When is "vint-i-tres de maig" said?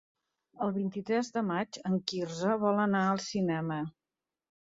0.77-1.77